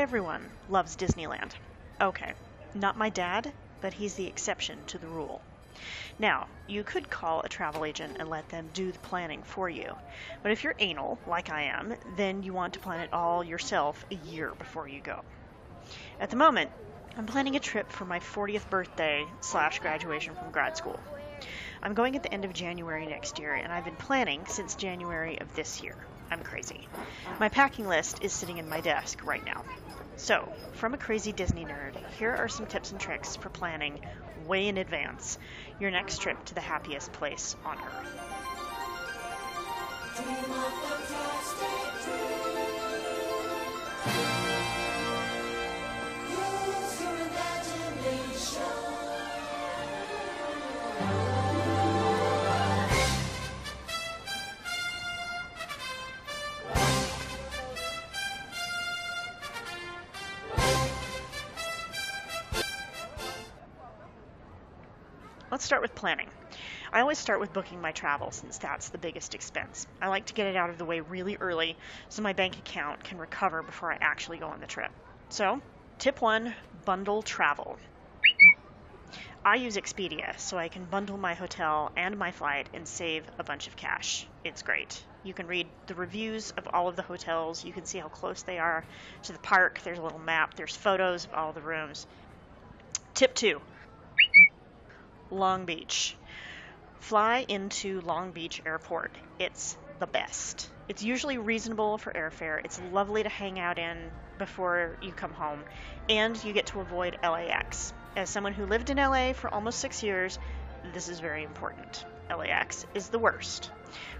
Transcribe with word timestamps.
Everyone 0.00 0.50
loves 0.70 0.96
Disneyland. 0.96 1.52
Okay, 2.00 2.32
not 2.74 2.96
my 2.96 3.10
dad, 3.10 3.52
but 3.82 3.92
he's 3.92 4.14
the 4.14 4.26
exception 4.26 4.78
to 4.86 4.96
the 4.96 5.06
rule. 5.06 5.42
Now, 6.18 6.46
you 6.66 6.84
could 6.84 7.10
call 7.10 7.42
a 7.42 7.50
travel 7.50 7.84
agent 7.84 8.16
and 8.18 8.30
let 8.30 8.48
them 8.48 8.70
do 8.72 8.92
the 8.92 8.98
planning 9.00 9.42
for 9.42 9.68
you. 9.68 9.94
But 10.42 10.52
if 10.52 10.64
you're 10.64 10.74
anal, 10.78 11.18
like 11.26 11.50
I 11.50 11.64
am, 11.64 11.94
then 12.16 12.42
you 12.42 12.54
want 12.54 12.72
to 12.72 12.80
plan 12.80 13.00
it 13.00 13.12
all 13.12 13.44
yourself 13.44 14.02
a 14.10 14.14
year 14.14 14.54
before 14.58 14.88
you 14.88 15.02
go. 15.02 15.20
At 16.18 16.30
the 16.30 16.36
moment, 16.36 16.70
I'm 17.18 17.26
planning 17.26 17.56
a 17.56 17.60
trip 17.60 17.92
for 17.92 18.06
my 18.06 18.20
40th 18.20 18.70
birthday 18.70 19.26
slash 19.42 19.80
graduation 19.80 20.34
from 20.34 20.50
grad 20.50 20.78
school. 20.78 20.98
I'm 21.82 21.92
going 21.92 22.16
at 22.16 22.22
the 22.22 22.32
end 22.32 22.46
of 22.46 22.54
January 22.54 23.06
next 23.06 23.38
year, 23.38 23.52
and 23.52 23.70
I've 23.70 23.84
been 23.84 23.96
planning 23.96 24.46
since 24.46 24.76
January 24.76 25.38
of 25.42 25.54
this 25.54 25.82
year. 25.82 25.96
I'm 26.30 26.42
crazy. 26.42 26.86
My 27.38 27.48
packing 27.48 27.88
list 27.88 28.22
is 28.22 28.32
sitting 28.32 28.58
in 28.58 28.68
my 28.68 28.80
desk 28.80 29.24
right 29.24 29.44
now. 29.44 29.64
So, 30.16 30.52
from 30.74 30.94
a 30.94 30.98
crazy 30.98 31.32
Disney 31.32 31.64
nerd, 31.64 31.96
here 32.18 32.34
are 32.34 32.48
some 32.48 32.66
tips 32.66 32.92
and 32.92 33.00
tricks 33.00 33.36
for 33.36 33.48
planning 33.48 34.00
way 34.46 34.68
in 34.68 34.76
advance 34.78 35.38
your 35.78 35.90
next 35.90 36.20
trip 36.20 36.44
to 36.46 36.54
the 36.54 36.60
happiest 36.60 37.12
place 37.12 37.56
on 37.64 37.78
earth. 37.78 38.20
Let's 65.50 65.64
start 65.64 65.82
with 65.82 65.96
planning. 65.96 66.28
I 66.92 67.00
always 67.00 67.18
start 67.18 67.40
with 67.40 67.52
booking 67.52 67.80
my 67.80 67.90
travel 67.90 68.30
since 68.30 68.58
that's 68.58 68.90
the 68.90 68.98
biggest 68.98 69.34
expense. 69.34 69.88
I 70.00 70.06
like 70.06 70.26
to 70.26 70.34
get 70.34 70.46
it 70.46 70.54
out 70.54 70.70
of 70.70 70.78
the 70.78 70.84
way 70.84 71.00
really 71.00 71.38
early 71.40 71.76
so 72.08 72.22
my 72.22 72.32
bank 72.32 72.56
account 72.56 73.02
can 73.02 73.18
recover 73.18 73.60
before 73.60 73.92
I 73.92 73.98
actually 74.00 74.38
go 74.38 74.46
on 74.46 74.60
the 74.60 74.68
trip. 74.68 74.92
So, 75.28 75.60
tip 75.98 76.20
one 76.20 76.54
bundle 76.84 77.22
travel. 77.22 77.78
I 79.44 79.56
use 79.56 79.76
Expedia 79.76 80.38
so 80.38 80.56
I 80.56 80.68
can 80.68 80.84
bundle 80.84 81.16
my 81.16 81.34
hotel 81.34 81.90
and 81.96 82.16
my 82.16 82.30
flight 82.30 82.68
and 82.72 82.86
save 82.86 83.24
a 83.36 83.42
bunch 83.42 83.66
of 83.66 83.74
cash. 83.74 84.28
It's 84.44 84.62
great. 84.62 85.02
You 85.24 85.34
can 85.34 85.48
read 85.48 85.66
the 85.88 85.96
reviews 85.96 86.52
of 86.52 86.68
all 86.72 86.86
of 86.86 86.94
the 86.94 87.02
hotels, 87.02 87.64
you 87.64 87.72
can 87.72 87.86
see 87.86 87.98
how 87.98 88.08
close 88.08 88.42
they 88.42 88.60
are 88.60 88.84
to 89.24 89.32
the 89.32 89.38
park. 89.40 89.80
There's 89.82 89.98
a 89.98 90.02
little 90.02 90.20
map, 90.20 90.54
there's 90.54 90.76
photos 90.76 91.24
of 91.24 91.34
all 91.34 91.52
the 91.52 91.60
rooms. 91.60 92.06
Tip 93.14 93.34
two 93.34 93.60
Long 95.30 95.64
Beach. 95.64 96.16
Fly 97.00 97.44
into 97.48 98.00
Long 98.00 98.32
Beach 98.32 98.60
Airport. 98.66 99.12
It's 99.38 99.76
the 99.98 100.06
best. 100.06 100.68
It's 100.88 101.02
usually 101.02 101.38
reasonable 101.38 101.98
for 101.98 102.12
airfare. 102.12 102.60
It's 102.64 102.80
lovely 102.92 103.22
to 103.22 103.28
hang 103.28 103.60
out 103.60 103.78
in 103.78 104.10
before 104.38 104.96
you 105.00 105.12
come 105.12 105.32
home, 105.32 105.60
and 106.08 106.42
you 106.42 106.52
get 106.52 106.66
to 106.66 106.80
avoid 106.80 107.16
LAX. 107.22 107.92
As 108.16 108.28
someone 108.28 108.54
who 108.54 108.66
lived 108.66 108.90
in 108.90 108.96
LA 108.96 109.32
for 109.32 109.52
almost 109.52 109.78
six 109.78 110.02
years, 110.02 110.38
this 110.92 111.08
is 111.08 111.20
very 111.20 111.44
important. 111.44 112.04
LAX 112.28 112.86
is 112.94 113.08
the 113.08 113.18
worst. 113.18 113.70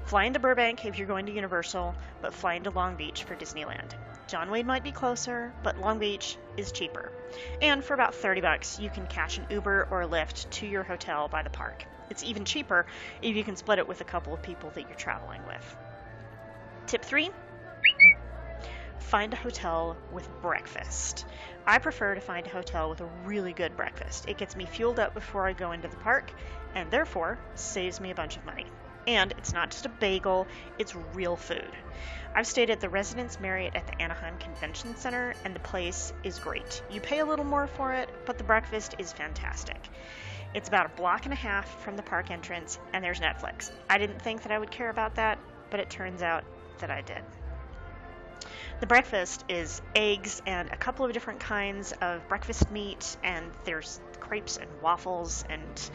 Fly 0.04 0.24
into 0.24 0.38
Burbank 0.38 0.84
if 0.84 0.98
you're 0.98 1.06
going 1.06 1.26
to 1.26 1.32
Universal, 1.32 1.94
but 2.22 2.34
fly 2.34 2.54
into 2.54 2.70
Long 2.70 2.96
Beach 2.96 3.24
for 3.24 3.34
Disneyland. 3.34 3.92
John 4.30 4.48
Wayne 4.48 4.64
might 4.64 4.84
be 4.84 4.92
closer, 4.92 5.52
but 5.64 5.80
Long 5.80 5.98
Beach 5.98 6.36
is 6.56 6.70
cheaper. 6.70 7.10
And 7.60 7.82
for 7.84 7.94
about 7.94 8.14
30 8.14 8.40
bucks, 8.40 8.78
you 8.78 8.88
can 8.88 9.08
catch 9.08 9.38
an 9.38 9.46
Uber 9.50 9.88
or 9.90 10.04
Lyft 10.04 10.48
to 10.50 10.68
your 10.68 10.84
hotel 10.84 11.26
by 11.26 11.42
the 11.42 11.50
park. 11.50 11.84
It's 12.10 12.22
even 12.22 12.44
cheaper 12.44 12.86
if 13.22 13.34
you 13.34 13.42
can 13.42 13.56
split 13.56 13.80
it 13.80 13.88
with 13.88 14.00
a 14.00 14.04
couple 14.04 14.32
of 14.32 14.40
people 14.40 14.70
that 14.70 14.82
you're 14.82 14.94
traveling 14.94 15.44
with. 15.48 15.76
Tip 16.86 17.04
3 17.04 17.28
Find 19.00 19.32
a 19.32 19.36
hotel 19.36 19.96
with 20.12 20.28
breakfast. 20.40 21.26
I 21.66 21.78
prefer 21.78 22.14
to 22.14 22.20
find 22.20 22.46
a 22.46 22.50
hotel 22.50 22.88
with 22.88 23.00
a 23.00 23.10
really 23.24 23.52
good 23.52 23.76
breakfast. 23.76 24.28
It 24.28 24.38
gets 24.38 24.54
me 24.54 24.64
fueled 24.64 25.00
up 25.00 25.12
before 25.12 25.48
I 25.48 25.54
go 25.54 25.72
into 25.72 25.88
the 25.88 25.96
park 25.96 26.32
and 26.76 26.88
therefore 26.88 27.36
saves 27.56 28.00
me 28.00 28.12
a 28.12 28.14
bunch 28.14 28.36
of 28.36 28.44
money. 28.44 28.66
And 29.06 29.32
it's 29.38 29.52
not 29.52 29.70
just 29.70 29.86
a 29.86 29.88
bagel, 29.88 30.46
it's 30.78 30.94
real 31.14 31.36
food. 31.36 31.70
I've 32.34 32.46
stayed 32.46 32.70
at 32.70 32.80
the 32.80 32.88
Residence 32.88 33.40
Marriott 33.40 33.74
at 33.74 33.86
the 33.86 34.00
Anaheim 34.00 34.38
Convention 34.38 34.96
Center, 34.96 35.34
and 35.44 35.54
the 35.54 35.60
place 35.60 36.12
is 36.22 36.38
great. 36.38 36.82
You 36.90 37.00
pay 37.00 37.18
a 37.18 37.26
little 37.26 37.44
more 37.44 37.66
for 37.66 37.92
it, 37.92 38.08
but 38.24 38.38
the 38.38 38.44
breakfast 38.44 38.94
is 38.98 39.12
fantastic. 39.12 39.78
It's 40.54 40.68
about 40.68 40.86
a 40.86 40.96
block 40.96 41.24
and 41.24 41.32
a 41.32 41.36
half 41.36 41.68
from 41.82 41.96
the 41.96 42.02
park 42.02 42.30
entrance, 42.30 42.78
and 42.92 43.02
there's 43.04 43.20
Netflix. 43.20 43.70
I 43.88 43.98
didn't 43.98 44.22
think 44.22 44.42
that 44.42 44.52
I 44.52 44.58
would 44.58 44.70
care 44.70 44.90
about 44.90 45.16
that, 45.16 45.38
but 45.70 45.80
it 45.80 45.90
turns 45.90 46.22
out 46.22 46.44
that 46.78 46.90
I 46.90 47.02
did. 47.02 47.22
The 48.80 48.86
breakfast 48.86 49.44
is 49.48 49.82
eggs 49.94 50.42
and 50.46 50.70
a 50.70 50.76
couple 50.76 51.04
of 51.04 51.12
different 51.12 51.40
kinds 51.40 51.92
of 52.00 52.26
breakfast 52.28 52.70
meat, 52.70 53.16
and 53.22 53.50
there's 53.64 54.00
crepes 54.20 54.56
and 54.56 54.68
waffles 54.80 55.44
and 55.48 55.90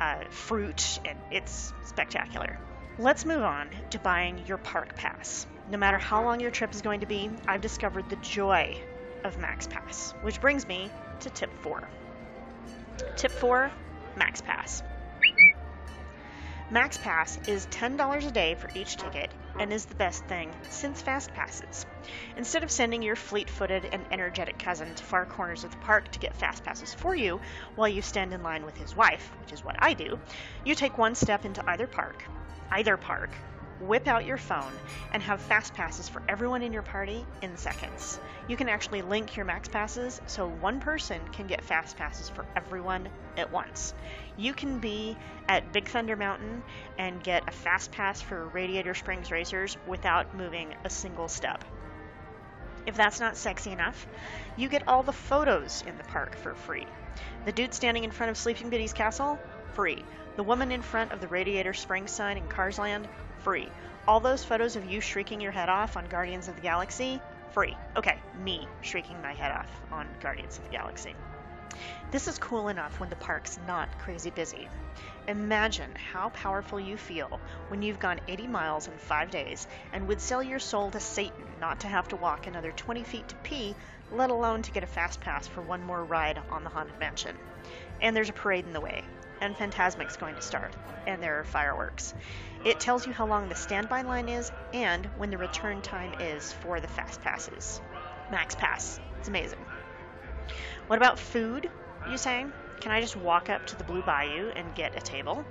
uh, 0.00 0.24
fruit, 0.30 0.98
and 1.04 1.18
it's 1.30 1.72
spectacular. 1.84 2.58
Let's 2.98 3.24
move 3.24 3.42
on 3.42 3.70
to 3.90 3.98
buying 3.98 4.42
your 4.46 4.58
park 4.58 4.94
pass. 4.96 5.46
No 5.70 5.78
matter 5.78 5.98
how 5.98 6.24
long 6.24 6.40
your 6.40 6.50
trip 6.50 6.74
is 6.74 6.82
going 6.82 7.00
to 7.00 7.06
be, 7.06 7.30
I've 7.46 7.60
discovered 7.60 8.08
the 8.08 8.16
joy 8.16 8.76
of 9.24 9.38
Max 9.38 9.66
Pass, 9.66 10.12
which 10.22 10.40
brings 10.40 10.66
me 10.66 10.90
to 11.20 11.30
tip 11.30 11.50
four. 11.62 11.88
Tip 13.16 13.32
four 13.32 13.70
Max 14.16 14.40
Pass. 14.40 14.82
Max 16.68 16.96
Pass 16.96 17.38
is 17.46 17.64
$10 17.66 18.26
a 18.26 18.30
day 18.32 18.56
for 18.56 18.68
each 18.74 18.96
ticket 18.96 19.32
and 19.56 19.72
is 19.72 19.84
the 19.84 19.94
best 19.94 20.24
thing 20.24 20.52
since 20.68 21.00
Fast 21.00 21.32
Passes. 21.32 21.86
Instead 22.36 22.64
of 22.64 22.72
sending 22.72 23.02
your 23.02 23.14
fleet 23.14 23.48
footed 23.48 23.88
and 23.92 24.04
energetic 24.10 24.58
cousin 24.58 24.92
to 24.92 25.04
far 25.04 25.26
corners 25.26 25.62
of 25.62 25.70
the 25.70 25.76
park 25.76 26.10
to 26.10 26.18
get 26.18 26.34
Fast 26.34 26.64
Passes 26.64 26.92
for 26.92 27.14
you 27.14 27.40
while 27.76 27.88
you 27.88 28.02
stand 28.02 28.32
in 28.32 28.42
line 28.42 28.64
with 28.64 28.76
his 28.76 28.96
wife, 28.96 29.30
which 29.40 29.52
is 29.52 29.62
what 29.62 29.76
I 29.78 29.94
do, 29.94 30.18
you 30.64 30.74
take 30.74 30.98
one 30.98 31.14
step 31.14 31.44
into 31.44 31.62
either 31.70 31.86
park, 31.86 32.24
either 32.72 32.96
park, 32.96 33.30
whip 33.80 34.08
out 34.08 34.24
your 34.24 34.36
phone, 34.36 34.72
and 35.12 35.22
have 35.22 35.40
fast 35.40 35.74
passes 35.74 36.08
for 36.08 36.22
everyone 36.28 36.62
in 36.62 36.72
your 36.72 36.82
party 36.82 37.24
in 37.42 37.56
seconds. 37.56 38.18
You 38.48 38.56
can 38.56 38.68
actually 38.68 39.02
link 39.02 39.36
your 39.36 39.44
max 39.44 39.68
passes 39.68 40.20
so 40.26 40.48
one 40.48 40.80
person 40.80 41.20
can 41.32 41.46
get 41.46 41.64
fast 41.64 41.96
passes 41.96 42.28
for 42.28 42.46
everyone 42.54 43.08
at 43.36 43.52
once. 43.52 43.94
You 44.36 44.54
can 44.54 44.78
be 44.78 45.16
at 45.48 45.72
Big 45.72 45.88
Thunder 45.88 46.16
Mountain 46.16 46.62
and 46.98 47.22
get 47.22 47.48
a 47.48 47.52
fast 47.52 47.92
pass 47.92 48.20
for 48.20 48.46
Radiator 48.48 48.94
Springs 48.94 49.30
Racers 49.30 49.76
without 49.86 50.34
moving 50.34 50.74
a 50.84 50.90
single 50.90 51.28
step. 51.28 51.64
If 52.86 52.96
that's 52.96 53.18
not 53.18 53.36
sexy 53.36 53.72
enough, 53.72 54.06
you 54.56 54.68
get 54.68 54.86
all 54.86 55.02
the 55.02 55.12
photos 55.12 55.82
in 55.86 55.98
the 55.98 56.04
park 56.04 56.36
for 56.36 56.54
free. 56.54 56.86
The 57.44 57.52
dude 57.52 57.74
standing 57.74 58.04
in 58.04 58.10
front 58.12 58.30
of 58.30 58.36
Sleeping 58.36 58.70
Beauty's 58.70 58.92
castle? 58.92 59.38
Free. 59.74 60.04
The 60.36 60.42
woman 60.42 60.70
in 60.72 60.82
front 60.82 61.12
of 61.12 61.20
the 61.20 61.28
Radiator 61.28 61.74
Springs 61.74 62.10
sign 62.10 62.36
in 62.36 62.48
Cars 62.48 62.78
Land? 62.78 63.08
Free. 63.38 63.70
All 64.06 64.20
those 64.20 64.44
photos 64.44 64.76
of 64.76 64.84
you 64.84 65.00
shrieking 65.00 65.40
your 65.40 65.52
head 65.52 65.68
off 65.68 65.96
on 65.96 66.06
Guardians 66.06 66.48
of 66.48 66.56
the 66.56 66.62
Galaxy? 66.62 67.20
Free. 67.50 67.76
Okay, 67.96 68.18
me 68.44 68.68
shrieking 68.82 69.20
my 69.22 69.32
head 69.32 69.52
off 69.52 69.70
on 69.90 70.06
Guardians 70.20 70.58
of 70.58 70.64
the 70.64 70.70
Galaxy. 70.70 71.14
This 72.10 72.28
is 72.28 72.38
cool 72.38 72.68
enough 72.68 73.00
when 73.00 73.10
the 73.10 73.16
park's 73.16 73.58
not 73.66 73.98
crazy 73.98 74.30
busy. 74.30 74.68
Imagine 75.28 75.94
how 75.94 76.28
powerful 76.30 76.78
you 76.78 76.96
feel 76.96 77.40
when 77.68 77.82
you've 77.82 77.98
gone 77.98 78.20
80 78.28 78.46
miles 78.46 78.86
in 78.86 78.96
five 78.96 79.30
days 79.30 79.66
and 79.92 80.06
would 80.06 80.20
sell 80.20 80.42
your 80.42 80.58
soul 80.58 80.90
to 80.90 81.00
Satan 81.00 81.44
not 81.60 81.80
to 81.80 81.88
have 81.88 82.08
to 82.08 82.16
walk 82.16 82.46
another 82.46 82.72
20 82.72 83.02
feet 83.02 83.28
to 83.28 83.34
pee, 83.36 83.74
let 84.12 84.30
alone 84.30 84.62
to 84.62 84.70
get 84.70 84.84
a 84.84 84.86
fast 84.86 85.20
pass 85.20 85.46
for 85.46 85.60
one 85.60 85.82
more 85.82 86.04
ride 86.04 86.40
on 86.50 86.62
the 86.62 86.70
Haunted 86.70 86.98
Mansion. 86.98 87.36
And 88.00 88.14
there's 88.14 88.28
a 88.28 88.34
parade 88.34 88.66
in 88.66 88.72
the 88.72 88.80
way. 88.80 89.04
And 89.40 89.56
Fantasmic's 89.56 90.16
going 90.16 90.34
to 90.34 90.42
start, 90.42 90.74
and 91.06 91.22
there 91.22 91.40
are 91.40 91.44
fireworks. 91.44 92.14
It 92.64 92.80
tells 92.80 93.06
you 93.06 93.12
how 93.12 93.26
long 93.26 93.48
the 93.48 93.54
standby 93.54 94.02
line 94.02 94.28
is 94.28 94.50
and 94.72 95.06
when 95.16 95.30
the 95.30 95.38
return 95.38 95.82
time 95.82 96.14
is 96.18 96.52
for 96.52 96.80
the 96.80 96.88
fast 96.88 97.20
passes. 97.22 97.80
Max 98.30 98.54
Pass. 98.54 98.98
It's 99.18 99.28
amazing. 99.28 99.64
What 100.86 100.96
about 100.96 101.18
food, 101.18 101.68
you 102.10 102.18
say? 102.18 102.46
Can 102.80 102.92
I 102.92 103.00
just 103.00 103.16
walk 103.16 103.50
up 103.50 103.66
to 103.66 103.76
the 103.76 103.84
Blue 103.84 104.02
Bayou 104.02 104.50
and 104.54 104.74
get 104.74 104.96
a 104.96 105.00
table? 105.00 105.44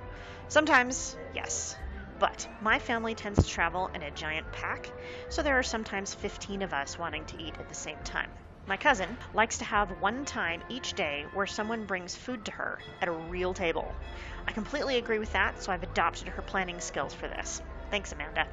Sometimes, 0.48 1.16
yes. 1.34 1.76
But 2.20 2.48
my 2.62 2.80
family 2.80 3.14
tends 3.14 3.44
to 3.44 3.50
travel 3.50 3.90
in 3.94 4.02
a 4.02 4.12
giant 4.12 4.52
pack, 4.52 4.90
so 5.30 5.42
there 5.42 5.60
are 5.60 5.64
sometimes 5.64 6.14
15 6.14 6.62
of 6.62 6.74
us 6.74 6.98
wanting 6.98 7.26
to 7.26 7.42
eat 7.42 7.56
at 7.60 7.68
the 7.68 7.76
same 7.76 7.98
time. 8.04 8.30
My 8.68 8.78
cousin 8.78 9.18
likes 9.34 9.60
to 9.60 9.66
have 9.66 10.02
one 10.02 10.26
time 10.26 10.64
each 10.70 10.94
day 10.94 11.26
where 11.34 11.46
someone 11.46 11.86
brings 11.86 12.16
food 12.16 12.46
to 12.46 12.52
her 12.52 12.80
at 13.00 13.08
a 13.08 13.12
real 13.12 13.54
table. 13.54 13.94
I 14.48 14.54
completely 14.54 14.98
agree 14.98 15.20
with 15.20 15.34
that, 15.34 15.62
so 15.62 15.72
I've 15.72 15.84
adopted 15.84 16.30
her 16.30 16.42
planning 16.42 16.80
skills 16.80 17.14
for 17.14 17.28
this. 17.28 17.62
Thanks, 17.92 18.12
Amanda. 18.12 18.48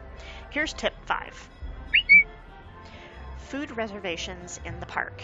Here's 0.51 0.75
tip 0.75 0.95
five 1.07 1.49
food 3.53 3.77
reservations 3.77 4.59
in 4.65 4.81
the 4.81 4.87
park. 4.87 5.23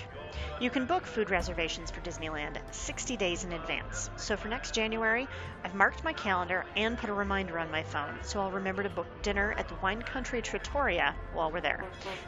You 0.60 0.68
can 0.68 0.84
book 0.84 1.06
food 1.06 1.30
reservations 1.30 1.90
for 1.90 2.00
Disneyland 2.00 2.58
60 2.72 3.16
days 3.16 3.42
in 3.42 3.52
advance. 3.52 4.10
So 4.16 4.36
for 4.36 4.48
next 4.48 4.74
January, 4.74 5.26
I've 5.64 5.74
marked 5.74 6.04
my 6.04 6.12
calendar 6.12 6.66
and 6.76 6.98
put 6.98 7.08
a 7.08 7.14
reminder 7.14 7.58
on 7.58 7.70
my 7.70 7.82
phone 7.82 8.18
so 8.20 8.40
I'll 8.40 8.50
remember 8.50 8.82
to 8.82 8.90
book 8.90 9.06
dinner 9.22 9.54
at 9.56 9.68
the 9.68 9.76
Wine 9.76 10.02
Country 10.02 10.42
Trattoria 10.42 11.16
while 11.32 11.50
we're 11.50 11.62
there. 11.62 11.82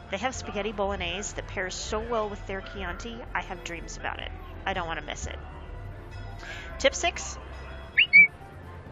They 0.09 0.17
have 0.17 0.33
spaghetti 0.33 0.71
bolognese 0.71 1.35
that 1.35 1.45
pairs 1.45 1.75
so 1.75 1.99
well 1.99 2.27
with 2.27 2.47
their 2.47 2.61
Chianti, 2.61 3.17
I 3.35 3.41
have 3.41 3.63
dreams 3.63 3.95
about 3.95 4.19
it. 4.21 4.31
I 4.65 4.73
don't 4.73 4.87
want 4.87 4.99
to 4.99 5.05
miss 5.05 5.27
it. 5.27 5.37
Tip 6.79 6.95
6 6.95 7.37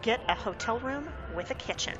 Get 0.03 0.21
a 0.27 0.35
hotel 0.35 0.77
room 0.77 1.09
with 1.35 1.49
a 1.49 1.55
kitchen. 1.55 1.97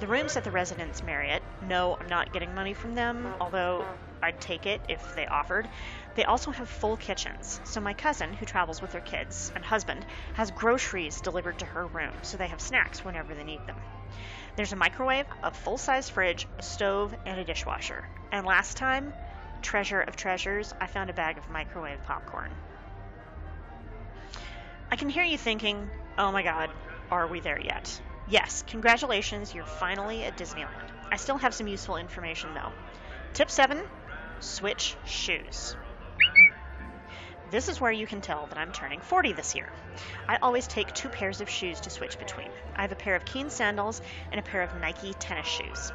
The 0.00 0.06
rooms 0.06 0.38
at 0.38 0.44
the 0.44 0.50
Residence 0.50 1.02
Marriott, 1.02 1.42
no, 1.68 1.98
I'm 2.00 2.08
not 2.08 2.32
getting 2.32 2.54
money 2.54 2.72
from 2.72 2.94
them, 2.94 3.34
although 3.38 3.84
I'd 4.22 4.40
take 4.40 4.66
it 4.66 4.80
if 4.88 5.14
they 5.14 5.26
offered. 5.26 5.68
They 6.14 6.24
also 6.24 6.50
have 6.50 6.68
full 6.68 6.96
kitchens, 6.96 7.60
so 7.64 7.80
my 7.80 7.94
cousin, 7.94 8.34
who 8.34 8.44
travels 8.44 8.82
with 8.82 8.92
her 8.92 9.00
kids 9.00 9.50
and 9.54 9.64
husband, 9.64 10.04
has 10.34 10.50
groceries 10.50 11.20
delivered 11.20 11.58
to 11.60 11.66
her 11.66 11.86
room, 11.86 12.12
so 12.22 12.36
they 12.36 12.48
have 12.48 12.60
snacks 12.60 13.04
whenever 13.04 13.34
they 13.34 13.44
need 13.44 13.66
them. 13.66 13.76
There's 14.56 14.72
a 14.72 14.76
microwave, 14.76 15.26
a 15.42 15.50
full 15.50 15.78
size 15.78 16.08
fridge, 16.10 16.46
a 16.58 16.62
stove, 16.62 17.14
and 17.24 17.40
a 17.40 17.44
dishwasher. 17.44 18.04
And 18.32 18.46
last 18.46 18.76
time, 18.76 19.12
treasure 19.62 20.00
of 20.00 20.16
treasures, 20.16 20.74
I 20.80 20.86
found 20.86 21.08
a 21.10 21.14
bag 21.14 21.38
of 21.38 21.48
microwave 21.48 22.02
popcorn. 22.04 22.50
I 24.90 24.96
can 24.96 25.08
hear 25.08 25.24
you 25.24 25.38
thinking, 25.38 25.88
oh 26.18 26.32
my 26.32 26.42
god, 26.42 26.70
are 27.10 27.26
we 27.26 27.40
there 27.40 27.60
yet? 27.60 28.00
Yes, 28.28 28.64
congratulations, 28.66 29.54
you're 29.54 29.64
finally 29.64 30.24
at 30.24 30.36
Disneyland. 30.36 30.90
I 31.10 31.16
still 31.16 31.38
have 31.38 31.54
some 31.54 31.68
useful 31.68 31.96
information 31.96 32.50
though. 32.54 32.72
Tip 33.34 33.50
7 33.50 33.80
Switch 34.40 34.96
shoes. 35.04 35.76
This 37.50 37.68
is 37.68 37.80
where 37.80 37.92
you 37.92 38.06
can 38.06 38.20
tell 38.20 38.46
that 38.46 38.58
I'm 38.58 38.72
turning 38.72 39.00
40 39.00 39.32
this 39.32 39.54
year. 39.54 39.68
I 40.28 40.36
always 40.36 40.66
take 40.66 40.94
two 40.94 41.08
pairs 41.08 41.40
of 41.40 41.50
shoes 41.50 41.80
to 41.80 41.90
switch 41.90 42.18
between. 42.18 42.50
I 42.74 42.82
have 42.82 42.92
a 42.92 42.96
pair 42.96 43.16
of 43.16 43.24
Keen 43.24 43.50
sandals 43.50 44.00
and 44.30 44.38
a 44.38 44.42
pair 44.42 44.62
of 44.62 44.80
Nike 44.80 45.12
tennis 45.14 45.46
shoes. 45.46 45.92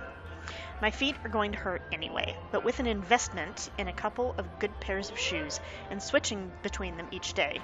My 0.82 0.92
feet 0.92 1.16
are 1.24 1.30
going 1.30 1.54
to 1.54 1.58
hurt 1.58 1.82
anyway, 1.92 2.38
but 2.52 2.64
with 2.64 2.80
an 2.80 2.86
investment 2.86 3.72
in 3.78 3.88
a 3.88 3.94
couple 3.94 4.36
of 4.38 4.60
good 4.60 4.80
pairs 4.80 5.10
of 5.10 5.18
shoes 5.18 5.60
and 5.90 6.04
switching 6.04 6.52
between 6.62 6.98
them 6.98 7.08
each 7.12 7.34
day, 7.34 7.62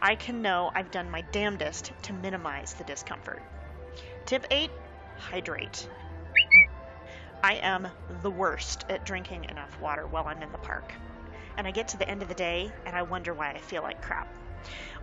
I 0.00 0.14
can 0.14 0.42
know 0.42 0.70
I've 0.74 0.90
done 0.90 1.10
my 1.10 1.22
damnedest 1.32 1.92
to 2.02 2.12
minimize 2.12 2.74
the 2.74 2.84
discomfort. 2.84 3.42
Tip 4.26 4.46
8 4.50 4.70
Hydrate. 5.16 5.88
I 7.42 7.54
am 7.54 7.88
the 8.22 8.30
worst 8.30 8.84
at 8.90 9.06
drinking 9.06 9.44
enough 9.44 9.80
water 9.80 10.06
while 10.06 10.26
I'm 10.26 10.42
in 10.42 10.52
the 10.52 10.58
park. 10.58 10.92
And 11.56 11.66
I 11.66 11.70
get 11.70 11.88
to 11.88 11.96
the 11.96 12.08
end 12.08 12.20
of 12.20 12.28
the 12.28 12.34
day 12.34 12.70
and 12.84 12.94
I 12.94 13.02
wonder 13.02 13.32
why 13.32 13.50
I 13.50 13.58
feel 13.58 13.82
like 13.82 14.02
crap. 14.02 14.28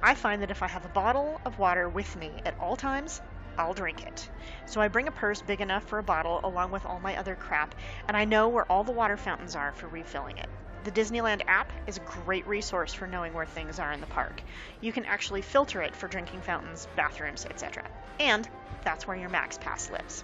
I 0.03 0.13
find 0.13 0.43
that 0.43 0.51
if 0.51 0.61
I 0.61 0.67
have 0.67 0.85
a 0.85 0.89
bottle 0.89 1.41
of 1.45 1.57
water 1.57 1.89
with 1.89 2.15
me 2.15 2.31
at 2.45 2.59
all 2.59 2.75
times, 2.75 3.21
I'll 3.57 3.73
drink 3.73 4.05
it. 4.05 4.29
So 4.67 4.79
I 4.79 4.87
bring 4.87 5.07
a 5.07 5.11
purse 5.11 5.41
big 5.41 5.61
enough 5.61 5.83
for 5.85 5.97
a 5.97 6.03
bottle 6.03 6.39
along 6.43 6.69
with 6.69 6.85
all 6.85 6.99
my 6.99 7.17
other 7.17 7.35
crap, 7.35 7.73
and 8.07 8.15
I 8.15 8.25
know 8.25 8.49
where 8.49 8.71
all 8.71 8.83
the 8.83 8.91
water 8.91 9.17
fountains 9.17 9.55
are 9.55 9.73
for 9.73 9.87
refilling 9.87 10.37
it. 10.37 10.49
The 10.83 10.91
Disneyland 10.91 11.41
app 11.47 11.71
is 11.87 11.97
a 11.97 12.01
great 12.01 12.45
resource 12.45 12.93
for 12.93 13.07
knowing 13.07 13.33
where 13.33 13.47
things 13.47 13.79
are 13.79 13.91
in 13.91 13.99
the 13.99 14.07
park. 14.07 14.43
You 14.79 14.93
can 14.93 15.05
actually 15.05 15.41
filter 15.41 15.81
it 15.81 15.95
for 15.95 16.07
drinking 16.07 16.41
fountains, 16.41 16.87
bathrooms, 16.95 17.45
etc. 17.45 17.83
And 18.19 18.47
that's 18.83 19.07
where 19.07 19.17
your 19.17 19.29
Max 19.29 19.57
Pass 19.57 19.89
lives. 19.89 20.23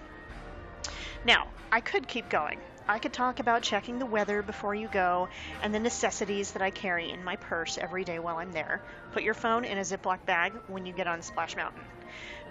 Now, 1.26 1.48
I 1.72 1.80
could 1.80 2.08
keep 2.08 2.30
going. 2.30 2.60
I 2.88 3.00
could 3.00 3.14
talk 3.14 3.40
about 3.40 3.62
checking 3.62 3.98
the 3.98 4.06
weather 4.06 4.42
before 4.42 4.76
you 4.76 4.90
go 4.90 5.30
and 5.62 5.74
the 5.74 5.80
necessities 5.80 6.52
that 6.52 6.62
I 6.62 6.70
carry 6.70 7.12
in 7.12 7.24
my 7.24 7.38
purse 7.38 7.78
every 7.78 8.04
day 8.04 8.20
while 8.20 8.38
I'm 8.38 8.52
there. 8.52 8.82
Put 9.14 9.24
your 9.24 9.34
phone 9.34 9.64
in 9.64 9.78
a 9.78 9.82
Ziploc 9.82 10.26
bag 10.26 10.52
when 10.68 10.86
you 10.86 10.92
get 10.92 11.08
on 11.08 11.22
Splash 11.22 11.56
Mountain. 11.56 11.82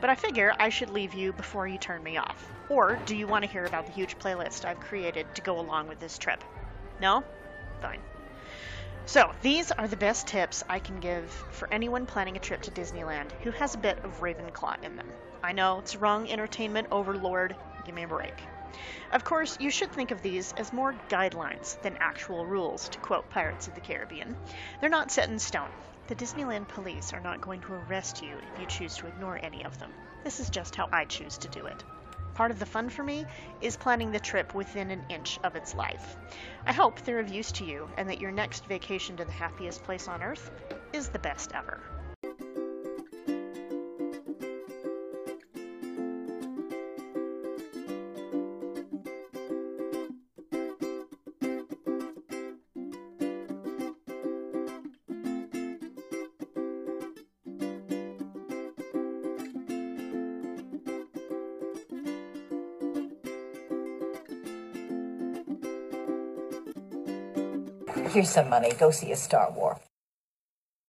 But 0.00 0.08
I 0.08 0.14
figure 0.14 0.54
I 0.58 0.70
should 0.70 0.88
leave 0.88 1.12
you 1.12 1.34
before 1.34 1.66
you 1.66 1.76
turn 1.76 2.02
me 2.02 2.16
off. 2.16 2.50
Or 2.70 2.98
do 3.04 3.14
you 3.14 3.26
want 3.26 3.44
to 3.44 3.50
hear 3.50 3.66
about 3.66 3.84
the 3.86 3.92
huge 3.92 4.18
playlist 4.18 4.64
I've 4.64 4.80
created 4.80 5.26
to 5.34 5.42
go 5.42 5.60
along 5.60 5.88
with 5.88 6.00
this 6.00 6.16
trip? 6.16 6.42
No? 6.98 7.22
Fine. 7.82 8.00
So, 9.04 9.32
these 9.42 9.70
are 9.70 9.88
the 9.88 9.96
best 9.96 10.28
tips 10.28 10.64
I 10.68 10.78
can 10.78 10.98
give 10.98 11.30
for 11.50 11.70
anyone 11.70 12.06
planning 12.06 12.36
a 12.36 12.40
trip 12.40 12.62
to 12.62 12.70
Disneyland 12.70 13.32
who 13.42 13.50
has 13.50 13.74
a 13.74 13.78
bit 13.78 13.98
of 14.02 14.20
Ravenclaw 14.20 14.82
in 14.82 14.96
them. 14.96 15.08
I 15.42 15.52
know 15.52 15.80
it's 15.80 15.96
wrong 15.96 16.30
entertainment 16.30 16.88
overlord, 16.90 17.54
give 17.84 17.94
me 17.94 18.04
a 18.04 18.08
break. 18.08 18.34
Of 19.10 19.24
course, 19.24 19.56
you 19.60 19.70
should 19.70 19.92
think 19.92 20.10
of 20.10 20.22
these 20.22 20.52
as 20.56 20.72
more 20.72 20.94
guidelines 21.08 21.80
than 21.82 21.96
actual 22.00 22.46
rules, 22.46 22.88
to 22.90 22.98
quote 22.98 23.28
Pirates 23.30 23.68
of 23.68 23.74
the 23.74 23.80
Caribbean. 23.80 24.36
They're 24.80 24.88
not 24.88 25.10
set 25.10 25.28
in 25.28 25.38
stone. 25.38 25.70
The 26.08 26.14
Disneyland 26.14 26.68
police 26.68 27.12
are 27.12 27.20
not 27.20 27.40
going 27.40 27.60
to 27.62 27.74
arrest 27.74 28.22
you 28.22 28.38
if 28.38 28.58
you 28.58 28.66
choose 28.66 28.96
to 28.96 29.06
ignore 29.06 29.38
any 29.42 29.64
of 29.64 29.78
them. 29.78 29.92
This 30.24 30.40
is 30.40 30.50
just 30.50 30.76
how 30.76 30.88
I 30.92 31.04
choose 31.04 31.38
to 31.38 31.48
do 31.48 31.66
it. 31.66 31.84
Part 32.34 32.50
of 32.50 32.58
the 32.58 32.66
fun 32.66 32.88
for 32.88 33.02
me 33.02 33.26
is 33.60 33.76
planning 33.76 34.10
the 34.10 34.20
trip 34.20 34.54
within 34.54 34.90
an 34.90 35.04
inch 35.08 35.38
of 35.44 35.54
its 35.54 35.74
life. 35.74 36.16
I 36.66 36.72
hope 36.72 37.00
they're 37.02 37.18
of 37.18 37.28
use 37.28 37.52
to 37.52 37.64
you 37.64 37.88
and 37.96 38.08
that 38.08 38.20
your 38.20 38.32
next 38.32 38.64
vacation 38.66 39.16
to 39.18 39.24
the 39.24 39.32
happiest 39.32 39.84
place 39.84 40.08
on 40.08 40.22
earth 40.22 40.50
is 40.92 41.08
the 41.08 41.18
best 41.18 41.52
ever. 41.52 41.80
Here's 67.94 68.30
some 68.30 68.48
money. 68.48 68.72
Go 68.72 68.90
see 68.90 69.12
a 69.12 69.16
Star 69.16 69.50
Wars. 69.52 69.71